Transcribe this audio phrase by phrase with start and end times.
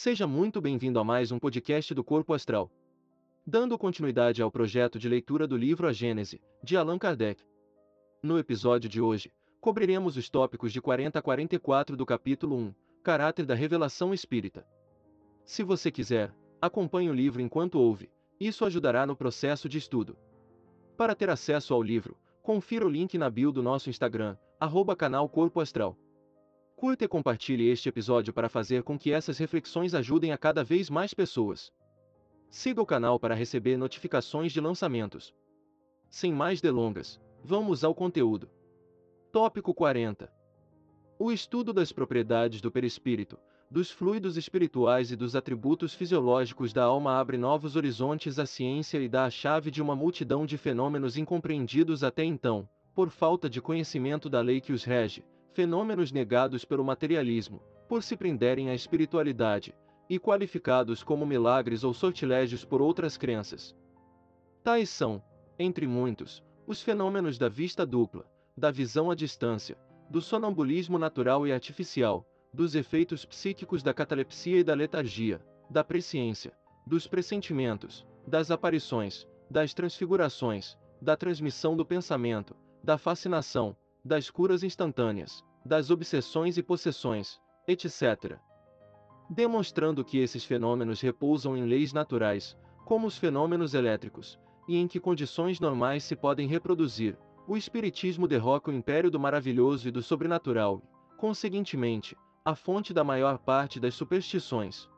[0.00, 2.70] Seja muito bem-vindo a mais um podcast do Corpo Astral.
[3.44, 7.42] Dando continuidade ao projeto de leitura do livro A Gênese, de Allan Kardec.
[8.22, 13.44] No episódio de hoje, cobriremos os tópicos de 40 a 44 do capítulo 1, Caráter
[13.44, 14.64] da Revelação Espírita.
[15.44, 18.08] Se você quiser, acompanhe o livro enquanto ouve,
[18.38, 20.16] isso ajudará no processo de estudo.
[20.96, 25.28] Para ter acesso ao livro, confira o link na bio do nosso Instagram, arroba canal
[25.28, 25.98] Corpo Astral.
[26.78, 30.88] Curta e compartilhe este episódio para fazer com que essas reflexões ajudem a cada vez
[30.88, 31.72] mais pessoas.
[32.48, 35.34] Siga o canal para receber notificações de lançamentos.
[36.08, 38.48] Sem mais delongas, vamos ao conteúdo.
[39.32, 40.32] Tópico 40.
[41.18, 43.36] O estudo das propriedades do perispírito,
[43.68, 49.08] dos fluidos espirituais e dos atributos fisiológicos da alma abre novos horizontes à ciência e
[49.08, 54.30] dá a chave de uma multidão de fenômenos incompreendidos até então, por falta de conhecimento
[54.30, 59.74] da lei que os rege, fenômenos negados pelo materialismo, por se prenderem à espiritualidade,
[60.08, 63.76] e qualificados como milagres ou sortilégios por outras crenças.
[64.62, 65.22] Tais são,
[65.58, 68.24] entre muitos, os fenômenos da vista dupla,
[68.56, 69.76] da visão à distância,
[70.10, 76.52] do sonambulismo natural e artificial, dos efeitos psíquicos da catalepsia e da letargia, da presciência,
[76.86, 85.44] dos pressentimentos, das aparições, das transfigurações, da transmissão do pensamento, da fascinação, das curas instantâneas,
[85.68, 87.38] das obsessões e possessões,
[87.68, 88.38] etc.
[89.28, 94.98] Demonstrando que esses fenômenos repousam em leis naturais, como os fenômenos elétricos, e em que
[94.98, 100.82] condições normais se podem reproduzir, o Espiritismo derroca o império do maravilhoso e do sobrenatural,
[101.18, 104.88] conseguintemente, a fonte da maior parte das superstições.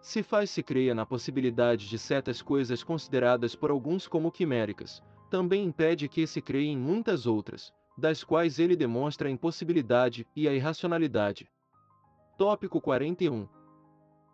[0.00, 6.08] Se faz-se creia na possibilidade de certas coisas consideradas por alguns como quiméricas, também impede
[6.08, 11.48] que se creia em muitas outras, das quais ele demonstra a impossibilidade e a irracionalidade.
[12.38, 13.46] Tópico 41.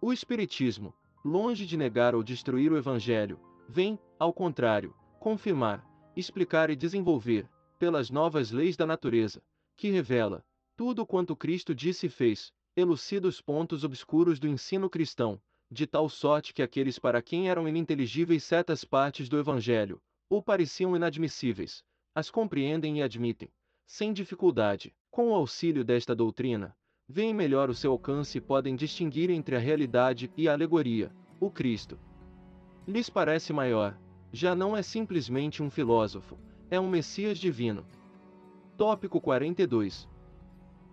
[0.00, 0.92] O Espiritismo,
[1.24, 8.10] longe de negar ou destruir o Evangelho, vem, ao contrário, confirmar, explicar e desenvolver, pelas
[8.10, 9.40] novas leis da natureza,
[9.76, 10.44] que revela,
[10.76, 15.40] tudo quanto Cristo disse e fez, elucida os pontos obscuros do ensino cristão,
[15.70, 20.96] de tal sorte que aqueles para quem eram ininteligíveis certas partes do Evangelho, ou pareciam
[20.96, 21.84] inadmissíveis,
[22.14, 23.48] as compreendem e admitem,
[23.86, 26.76] sem dificuldade, com o auxílio desta doutrina,
[27.08, 31.50] veem melhor o seu alcance e podem distinguir entre a realidade e a alegoria, o
[31.50, 31.98] Cristo.
[32.86, 33.98] Lhes parece maior,
[34.32, 36.38] já não é simplesmente um filósofo,
[36.70, 37.84] é um Messias divino.
[38.76, 40.08] Tópico 42.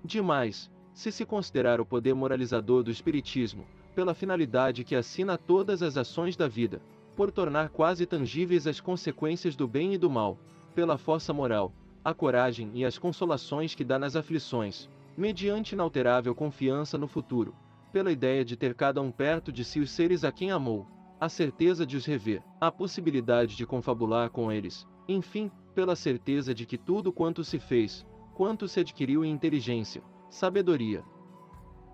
[0.04, 3.66] Demais, se se considerar o poder moralizador do Espiritismo,
[3.96, 6.82] pela finalidade que assina todas as ações da vida,
[7.16, 10.38] por tornar quase tangíveis as consequências do bem e do mal,
[10.74, 16.98] pela força moral, a coragem e as consolações que dá nas aflições, mediante inalterável confiança
[16.98, 17.54] no futuro,
[17.92, 20.88] pela ideia de ter cada um perto de si os seres a quem amou,
[21.20, 26.66] a certeza de os rever, a possibilidade de confabular com eles, enfim, pela certeza de
[26.66, 31.04] que tudo quanto se fez, quanto se adquiriu em inteligência, sabedoria,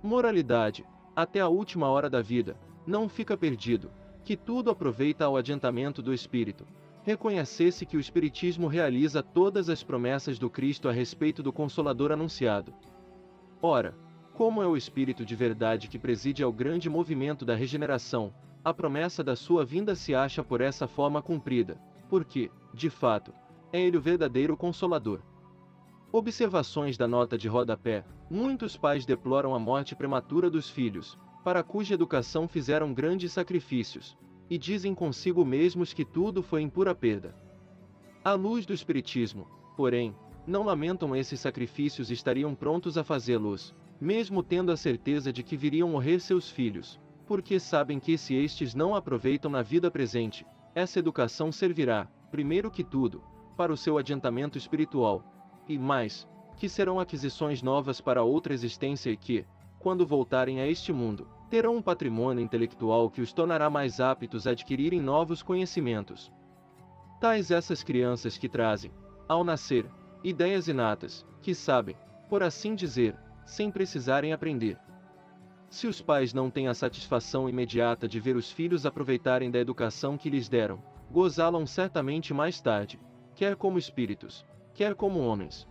[0.03, 0.85] moralidade,
[1.15, 3.89] até a última hora da vida, não fica perdido,
[4.23, 6.65] que tudo aproveita ao adiantamento do espírito,
[7.05, 12.73] reconhecesse que o Espiritismo realiza todas as promessas do Cristo a respeito do Consolador anunciado.
[13.61, 13.95] Ora,
[14.33, 18.33] como é o Espírito de verdade que preside ao grande movimento da regeneração,
[18.63, 21.79] a promessa da sua vinda se acha por essa forma cumprida,
[22.09, 23.31] porque, de fato,
[23.71, 25.21] é ele o verdadeiro Consolador.
[26.11, 31.93] Observações da nota de rodapé: muitos pais deploram a morte prematura dos filhos, para cuja
[31.93, 34.17] educação fizeram grandes sacrifícios,
[34.49, 37.35] e dizem consigo mesmos que tudo foi em pura perda.
[38.23, 40.15] À luz do Espiritismo, porém,
[40.47, 45.57] não lamentam esses sacrifícios e estariam prontos a fazê-los, mesmo tendo a certeza de que
[45.57, 50.45] viriam morrer seus filhos, porque sabem que se estes não aproveitam na vida presente,
[50.75, 53.23] essa educação servirá, primeiro que tudo,
[53.57, 55.23] para o seu adiantamento espiritual,
[55.67, 59.45] e mais, que serão aquisições novas para outra existência e que,
[59.79, 64.51] quando voltarem a este mundo, terão um patrimônio intelectual que os tornará mais aptos a
[64.51, 66.29] adquirirem novos conhecimentos.
[67.21, 68.91] Tais essas crianças que trazem,
[69.25, 69.89] ao nascer,
[70.21, 71.95] ideias inatas, que sabem,
[72.27, 73.15] por assim dizer,
[73.45, 74.77] sem precisarem aprender.
[75.69, 80.17] Se os pais não têm a satisfação imediata de ver os filhos aproveitarem da educação
[80.17, 82.99] que lhes deram, gozá-la certamente mais tarde,
[83.33, 85.65] quer como espíritos, quer como homens.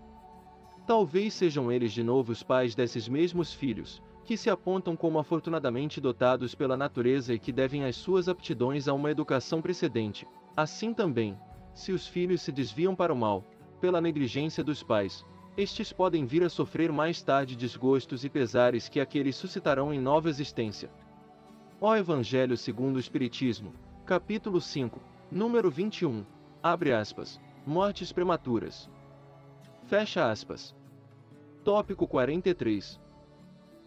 [0.86, 6.00] Talvez sejam eles de novo os pais desses mesmos filhos, que se apontam como afortunadamente
[6.00, 10.26] dotados pela natureza e que devem as suas aptidões a uma educação precedente.
[10.56, 11.38] Assim também,
[11.74, 13.44] se os filhos se desviam para o mal,
[13.80, 15.24] pela negligência dos pais,
[15.56, 20.28] estes podem vir a sofrer mais tarde desgostos e pesares que aqueles suscitarão em nova
[20.28, 20.90] existência.
[21.80, 23.72] O Evangelho segundo o Espiritismo,
[24.06, 24.98] capítulo 5,
[25.30, 26.24] número 21.
[26.62, 27.40] Abre aspas.
[27.66, 28.90] Mortes prematuras.
[29.84, 30.74] Fecha aspas.
[31.62, 33.03] Tópico 43.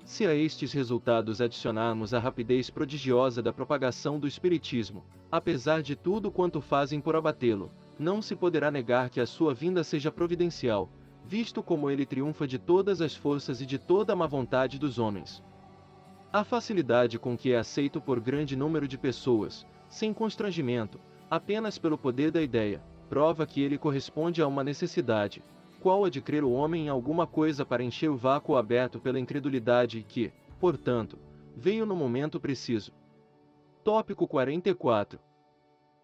[0.07, 6.31] Se a estes resultados adicionarmos a rapidez prodigiosa da propagação do Espiritismo, apesar de tudo
[6.31, 7.69] quanto fazem por abatê-lo,
[8.00, 10.89] não se poderá negar que a sua vinda seja providencial,
[11.25, 14.98] visto como ele triunfa de todas as forças e de toda a má vontade dos
[14.98, 15.44] homens.
[16.31, 21.98] A facilidade com que é aceito por grande número de pessoas, sem constrangimento, apenas pelo
[21.98, 25.44] poder da ideia, prova que ele corresponde a uma necessidade,
[25.81, 29.19] qual a de crer o homem em alguma coisa para encher o vácuo aberto pela
[29.19, 31.18] incredulidade que, portanto,
[31.56, 32.91] veio no momento preciso.
[33.83, 35.19] Tópico 44.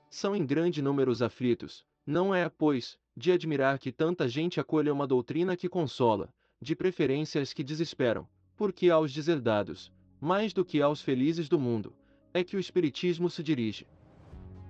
[0.09, 4.93] São em grande número os aflitos, não é, pois, de admirar que tanta gente acolha
[4.93, 10.81] uma doutrina que consola, de preferência as que desesperam, porque aos deserdados, mais do que
[10.81, 11.93] aos felizes do mundo,
[12.33, 13.85] é que o Espiritismo se dirige.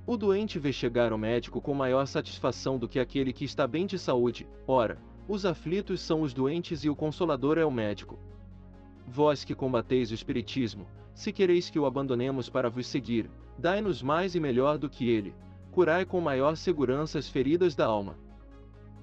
[0.05, 3.85] O doente vê chegar ao médico com maior satisfação do que aquele que está bem
[3.85, 8.19] de saúde, ora, os aflitos são os doentes e o consolador é o médico.
[9.07, 10.85] Vós que combateis o Espiritismo,
[11.15, 15.33] se quereis que o abandonemos para vos seguir, dai-nos mais e melhor do que ele,
[15.71, 18.17] curai com maior segurança as feridas da alma.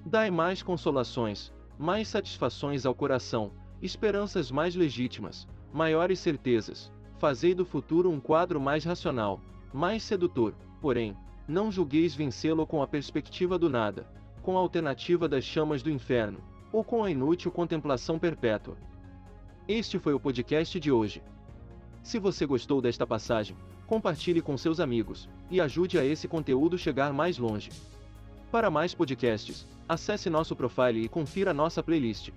[0.04, 8.10] Dai mais consolações, mais satisfações ao coração, esperanças mais legítimas, maiores certezas, fazei do futuro
[8.10, 9.40] um quadro mais racional,
[9.72, 11.16] mais sedutor, porém,
[11.46, 14.06] não julgueis vencê-lo com a perspectiva do nada,
[14.42, 16.38] com a alternativa das chamas do inferno,
[16.72, 18.76] ou com a inútil contemplação perpétua.
[19.68, 21.22] Este foi o podcast de hoje.
[22.02, 23.56] Se você gostou desta passagem,
[23.86, 27.70] compartilhe com seus amigos e ajude a esse conteúdo chegar mais longe.
[28.50, 32.30] Para mais podcasts, acesse nosso profile e confira nossa playlist.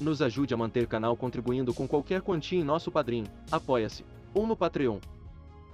[0.00, 4.56] Nos ajude a manter canal contribuindo com qualquer quantia em nosso padrinho, apoia-se, ou no
[4.56, 4.98] Patreon.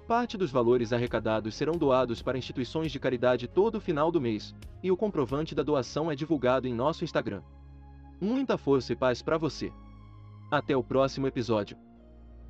[0.06, 4.90] Parte dos valores arrecadados serão doados para instituições de caridade todo final do mês, e
[4.90, 7.42] o comprovante da doação é divulgado em nosso Instagram.
[8.20, 9.72] Muita força e paz para você.
[10.50, 11.83] Até o próximo episódio.